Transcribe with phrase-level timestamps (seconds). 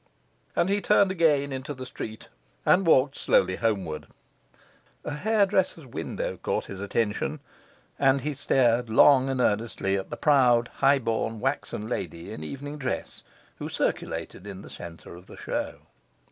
[0.55, 2.27] And he turned again into the street
[2.65, 4.07] and walked slowly homeward.
[5.05, 7.39] A hairdresser's window caught his attention,
[7.99, 12.79] and he stared long and earnestly at the proud, high born, waxen lady in evening
[12.79, 13.21] dress,
[13.57, 15.81] who circulated in the centre of the show.